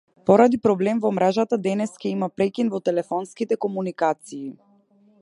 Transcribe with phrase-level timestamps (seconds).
[0.27, 4.47] Поради проблем во мрежата, денес ќе има прекин во телефонските комуникации.